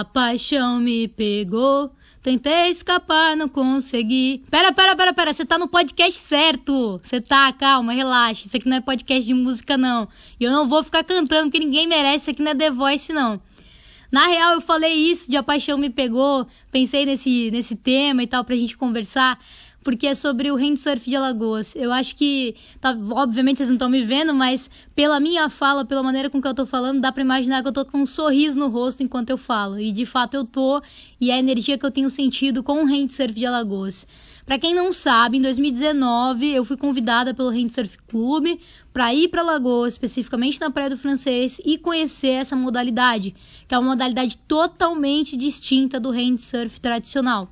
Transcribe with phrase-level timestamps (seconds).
[0.00, 1.92] A paixão me pegou.
[2.22, 4.42] Tentei escapar, não consegui.
[4.50, 5.32] Pera, pera, pera, pera.
[5.34, 6.98] Você tá no podcast certo.
[7.04, 8.46] Você tá, calma, relaxa.
[8.46, 10.08] Isso aqui não é podcast de música, não.
[10.38, 12.16] E eu não vou ficar cantando, porque ninguém merece.
[12.16, 13.42] Isso aqui não é The Voice, não.
[14.10, 16.46] Na real, eu falei isso de A Paixão Me Pegou.
[16.72, 19.38] Pensei nesse, nesse tema e tal pra gente conversar
[19.82, 21.74] porque é sobre o Handsurf de Alagoas.
[21.74, 26.02] Eu acho que, tá, obviamente vocês não estão me vendo, mas pela minha fala, pela
[26.02, 28.58] maneira com que eu tô falando, dá para imaginar que eu tô com um sorriso
[28.58, 29.78] no rosto enquanto eu falo.
[29.78, 30.82] E de fato eu tô,
[31.20, 34.06] e é a energia que eu tenho sentido com o Handsurf de Alagoas.
[34.44, 38.60] Para quem não sabe, em 2019 eu fui convidada pelo Handsurf Clube
[38.92, 43.34] para ir para Alagoas, especificamente na Praia do Francês, e conhecer essa modalidade,
[43.68, 47.48] que é uma modalidade totalmente distinta do Handsurf tradicional.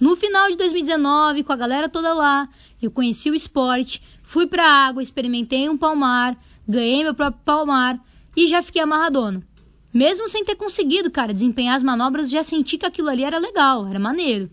[0.00, 2.48] No final de 2019, com a galera toda lá,
[2.80, 6.36] eu conheci o esporte, fui pra água, experimentei um palmar,
[6.66, 8.02] ganhei meu próprio palmar
[8.34, 9.42] e já fiquei amarradona.
[9.92, 13.86] Mesmo sem ter conseguido, cara, desempenhar as manobras, já senti que aquilo ali era legal,
[13.86, 14.48] era maneiro.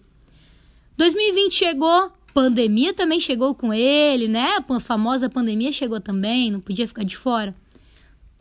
[0.97, 4.57] 2020 chegou, pandemia também chegou com ele, né?
[4.67, 7.55] A famosa pandemia chegou também, não podia ficar de fora.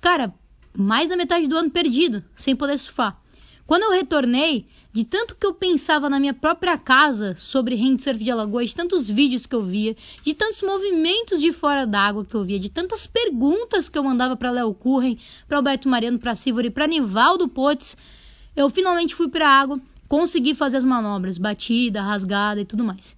[0.00, 0.34] Cara,
[0.76, 3.20] mais da metade do ano perdido, sem poder surfar.
[3.66, 8.30] Quando eu retornei, de tanto que eu pensava na minha própria casa sobre handsurf de
[8.30, 12.44] Alagoas, de tantos vídeos que eu via, de tantos movimentos de fora d'água que eu
[12.44, 16.70] via, de tantas perguntas que eu mandava para Léo Curren, para Alberto Mariano, para Silvori,
[16.70, 17.96] para Nivaldo Potts,
[18.54, 23.16] eu finalmente fui para a água, consegui fazer as manobras, batida, rasgada e tudo mais.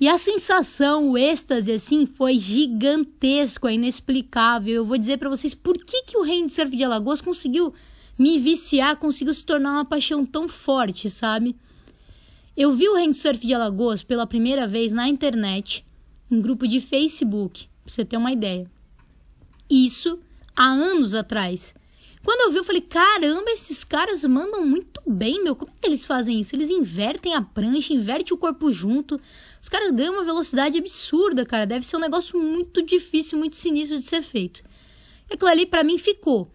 [0.00, 4.74] E a sensação, o êxtase, assim, foi gigantesco, é inexplicável.
[4.74, 7.74] Eu vou dizer para vocês por que, que o handsurf de Alagoas conseguiu
[8.20, 11.56] me viciar conseguiu se tornar uma paixão tão forte, sabe?
[12.54, 15.86] Eu vi o handsurf de Alagoas pela primeira vez na internet,
[16.30, 18.70] em grupo de Facebook, pra você ter uma ideia.
[19.70, 20.18] Isso
[20.54, 21.74] há anos atrás.
[22.22, 25.56] Quando eu vi, eu falei: caramba, esses caras mandam muito bem, meu.
[25.56, 26.54] Como é que eles fazem isso?
[26.54, 29.18] Eles invertem a prancha, invertem o corpo junto.
[29.62, 31.66] Os caras ganham uma velocidade absurda, cara.
[31.66, 34.62] Deve ser um negócio muito difícil, muito sinistro de ser feito.
[35.30, 36.52] E aquilo ali para mim ficou.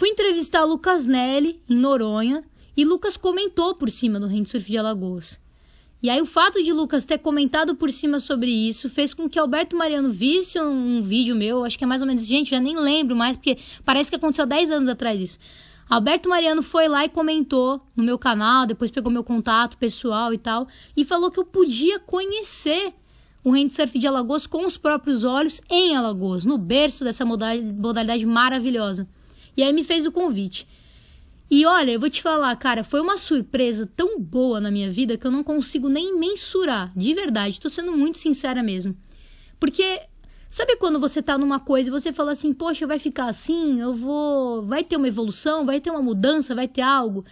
[0.00, 2.42] Fui entrevistar Lucas Nelly, em Noronha,
[2.74, 5.38] e Lucas comentou por cima do Handsurf de Alagoas.
[6.02, 9.38] E aí o fato de Lucas ter comentado por cima sobre isso fez com que
[9.38, 12.58] Alberto Mariano visse um, um vídeo meu, acho que é mais ou menos, gente, já
[12.58, 15.38] nem lembro mais, porque parece que aconteceu 10 anos atrás isso.
[15.86, 20.38] Alberto Mariano foi lá e comentou no meu canal, depois pegou meu contato pessoal e
[20.38, 22.94] tal, e falou que eu podia conhecer
[23.44, 29.06] o handsurf de Alagoas com os próprios olhos em Alagoas, no berço dessa modalidade maravilhosa.
[29.56, 30.66] E aí me fez o convite.
[31.50, 35.16] E olha, eu vou te falar, cara, foi uma surpresa tão boa na minha vida
[35.16, 38.96] que eu não consigo nem mensurar, de verdade, tô sendo muito sincera mesmo.
[39.58, 40.00] Porque
[40.48, 43.92] sabe quando você tá numa coisa e você fala assim, poxa, vai ficar assim, eu
[43.92, 47.24] vou, vai ter uma evolução, vai ter uma mudança, vai ter algo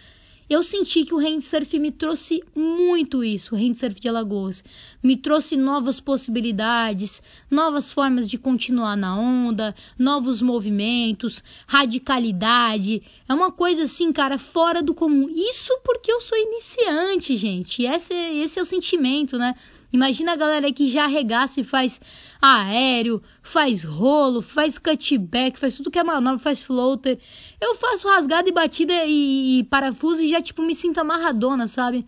[0.49, 4.63] eu senti que o handsurf me trouxe muito isso, o handsurf de Alagoas.
[5.03, 7.21] Me trouxe novas possibilidades,
[7.51, 13.03] novas formas de continuar na onda, novos movimentos, radicalidade.
[13.27, 15.29] É uma coisa assim, cara, fora do comum.
[15.29, 17.83] Isso porque eu sou iniciante, gente.
[17.83, 19.55] Esse, esse é o sentimento, né?
[19.91, 21.99] Imagina a galera que já arregaça e faz
[22.39, 27.17] aéreo, faz rolo, faz cutback, faz tudo que é manobra, faz floater.
[27.59, 32.05] Eu faço rasgada e batida e, e parafuso e já, tipo, me sinto amarradona, sabe?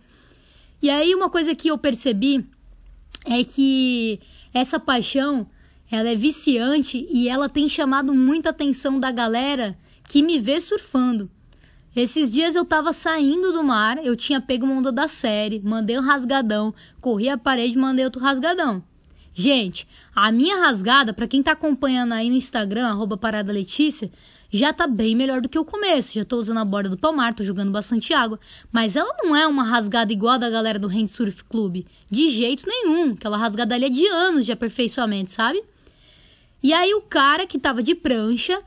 [0.80, 2.46] E aí uma coisa que eu percebi
[3.24, 4.20] é que
[4.54, 5.46] essa paixão,
[5.90, 9.76] ela é viciante e ela tem chamado muita atenção da galera
[10.08, 11.28] que me vê surfando.
[11.94, 15.98] Esses dias eu tava saindo do mar, eu tinha pego uma onda da série, mandei
[15.98, 18.82] um rasgadão, corri a parede mandei outro rasgadão.
[19.34, 24.10] Gente, a minha rasgada, para quem tá acompanhando aí no Instagram, arroba Parada Letícia,
[24.50, 26.12] já tá bem melhor do que o começo.
[26.12, 28.38] Já tô usando a borda do palmar, tô jogando bastante água.
[28.70, 31.86] Mas ela não é uma rasgada igual a da galera do Handsurf Club.
[32.10, 33.12] De jeito nenhum.
[33.12, 35.62] Aquela rasgada ali é de anos de aperfeiçoamento, sabe?
[36.62, 38.62] E aí o cara que tava de prancha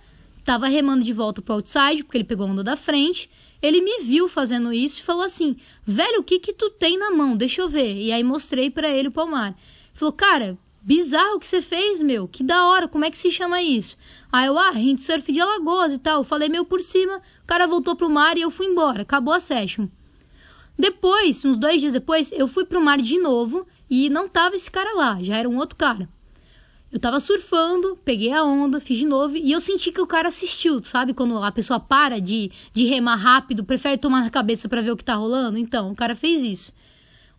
[0.45, 3.29] Tava remando de volta pro outside, porque ele pegou a onda da frente.
[3.59, 7.09] Ele me viu fazendo isso e falou assim: Velho, o que que tu tem na
[7.09, 7.35] mão?
[7.35, 7.99] Deixa eu ver.
[7.99, 9.47] E aí mostrei para ele o palmar.
[9.47, 9.57] Ele
[9.95, 12.27] falou: Cara, bizarro o que você fez, meu.
[12.27, 13.97] Que da hora, como é que se chama isso?
[14.31, 16.19] Aí eu, ah, surf de Alagoas e tal.
[16.19, 19.01] Eu falei meio por cima, o cara voltou pro mar e eu fui embora.
[19.01, 19.87] Acabou a session.
[20.77, 24.69] Depois, uns dois dias depois, eu fui pro mar de novo e não tava esse
[24.69, 26.07] cara lá, já era um outro cara.
[26.95, 30.29] Eu tava surfando, peguei a onda, fiz de novo e eu senti que o cara
[30.29, 31.13] assistiu, sabe?
[31.13, 34.95] Quando a pessoa para de, de remar rápido, prefere tomar na cabeça para ver o
[34.95, 35.57] que tá rolando.
[35.57, 36.71] Então, o cara fez isso.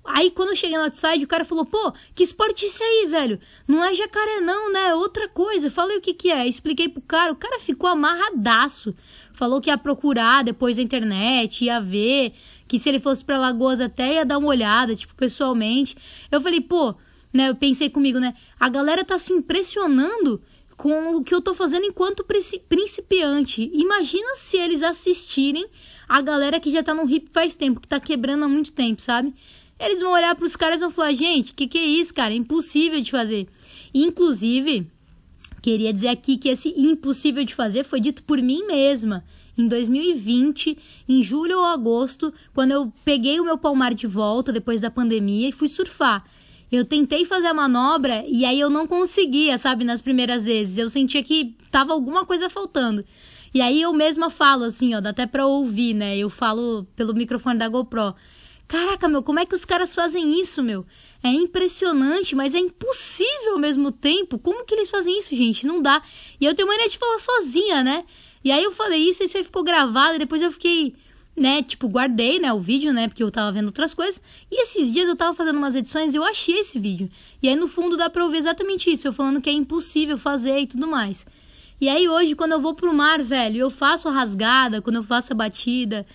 [0.04, 3.06] Aí quando eu cheguei no outside, o cara falou, pô, que esporte é esse aí,
[3.08, 3.40] velho?
[3.66, 4.88] Não é jacaré não, né?
[4.88, 5.70] É outra coisa.
[5.70, 6.46] Falei o que que é.
[6.46, 8.94] Expliquei pro cara, o cara ficou amarradaço.
[9.32, 12.34] Falou que ia procurar depois na internet, ia ver,
[12.68, 15.96] que se ele fosse pra Lagoas até ia dar uma olhada, tipo, pessoalmente.
[16.30, 16.94] Eu falei, pô,
[17.36, 18.34] né, eu pensei comigo, né?
[18.58, 20.40] A galera tá se impressionando
[20.76, 23.70] com o que eu tô fazendo enquanto principiante.
[23.72, 25.66] Imagina se eles assistirem
[26.08, 29.00] a galera que já tá no hip faz tempo, que tá quebrando há muito tempo,
[29.00, 29.34] sabe?
[29.78, 32.32] Eles vão olhar pros caras e vão falar, gente, que que é isso, cara?
[32.32, 33.46] É impossível de fazer.
[33.92, 34.86] Inclusive,
[35.60, 39.24] queria dizer aqui que esse impossível de fazer foi dito por mim mesma.
[39.58, 40.78] Em 2020,
[41.08, 45.48] em julho ou agosto, quando eu peguei o meu palmar de volta depois da pandemia
[45.48, 46.24] e fui surfar.
[46.70, 50.78] Eu tentei fazer a manobra e aí eu não conseguia, sabe, nas primeiras vezes.
[50.78, 53.04] Eu sentia que tava alguma coisa faltando.
[53.54, 56.16] E aí eu mesma falo assim, ó, dá até pra ouvir, né?
[56.18, 58.14] Eu falo pelo microfone da GoPro.
[58.68, 60.84] Caraca, meu, como é que os caras fazem isso, meu?
[61.22, 64.38] É impressionante, mas é impossível ao mesmo tempo.
[64.38, 65.66] Como que eles fazem isso, gente?
[65.66, 66.02] Não dá.
[66.40, 68.04] E eu tenho mania de falar sozinha, né?
[68.44, 70.94] E aí eu falei isso, isso aí ficou gravado, e depois eu fiquei,
[71.36, 74.22] né, tipo, guardei, né, o vídeo, né, porque eu tava vendo outras coisas.
[74.50, 77.10] E esses dias eu tava fazendo umas edições e eu achei esse vídeo.
[77.42, 80.58] E aí no fundo dá pra ouvir exatamente isso, eu falando que é impossível fazer
[80.60, 81.26] e tudo mais.
[81.78, 85.04] E aí hoje, quando eu vou pro mar, velho, eu faço a rasgada, quando eu
[85.04, 86.06] faço a batida,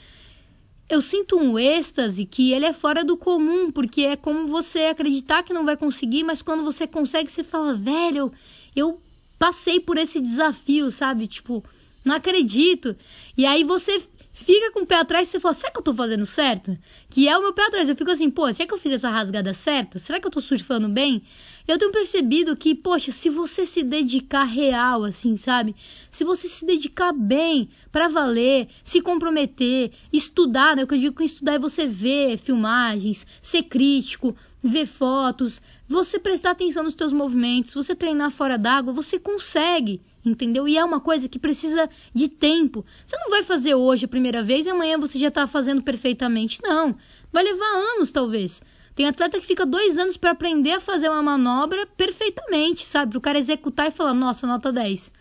[0.89, 5.43] eu sinto um êxtase que ele é fora do comum, porque é como você acreditar
[5.43, 8.31] que não vai conseguir, mas quando você consegue, você fala, velho,
[8.75, 8.99] eu
[9.37, 11.27] passei por esse desafio, sabe?
[11.27, 11.63] Tipo,
[12.03, 12.95] não acredito.
[13.37, 14.01] E aí você
[14.33, 16.77] fica com o pé atrás e você fala, será que eu tô fazendo certo?
[17.09, 17.89] Que é o meu pé atrás.
[17.89, 19.99] Eu fico assim, pô, será que eu fiz essa rasgada certa?
[19.99, 21.21] Será que eu tô surfando bem?
[21.67, 25.75] Eu tenho percebido que, poxa, se você se dedicar real, assim, sabe?
[26.09, 30.83] Se você se dedicar bem, para valer, se comprometer, estudar, né?
[30.83, 36.17] O que eu digo com estudar é você ver filmagens, ser crítico, ver fotos, você
[36.17, 40.67] prestar atenção nos seus movimentos, você treinar fora d'água, você consegue entendeu?
[40.67, 42.85] E é uma coisa que precisa de tempo.
[43.05, 46.59] Você não vai fazer hoje a primeira vez e amanhã você já está fazendo perfeitamente.
[46.63, 46.95] Não.
[47.31, 47.65] Vai levar
[47.95, 48.61] anos, talvez.
[48.95, 53.11] Tem atleta que fica dois anos para aprender a fazer uma manobra perfeitamente, sabe?
[53.11, 55.11] Para o cara executar e falar, nossa, nota 10.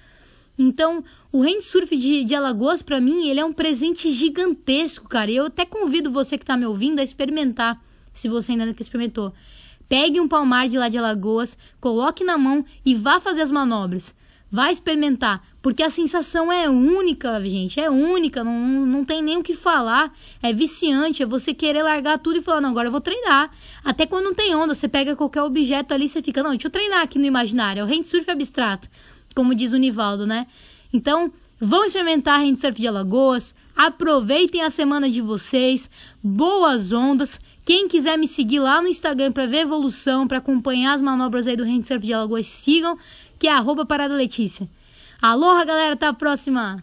[0.59, 1.03] Então,
[1.33, 5.31] o handsurf de, de Alagoas, para mim, ele é um presente gigantesco, cara.
[5.31, 7.81] E eu até convido você que está me ouvindo a experimentar,
[8.13, 9.33] se você ainda não experimentou.
[9.89, 14.15] Pegue um palmar de lá de Alagoas, coloque na mão e vá fazer as manobras.
[14.53, 19.43] Vai experimentar, porque a sensação é única, gente, é única, não, não tem nem o
[19.43, 20.13] que falar.
[20.43, 23.51] É viciante, é você querer largar tudo e falar, não, agora eu vou treinar.
[23.85, 26.71] Até quando não tem onda, você pega qualquer objeto ali, você fica, não, deixa eu
[26.71, 28.89] treinar aqui no imaginário, é o handsurf abstrato,
[29.37, 30.49] como diz o Nivaldo, né?
[30.93, 35.89] Então, vão experimentar handsurf de Alagoas, aproveitem a semana de vocês,
[36.23, 37.39] boas ondas.
[37.65, 41.55] Quem quiser me seguir lá no Instagram para ver evolução, para acompanhar as manobras aí
[41.55, 42.99] do handsurf de Alagoas, sigam
[43.41, 44.69] que é arroba Parada Letícia.
[45.21, 46.79] Aloha, galera, até a próxima!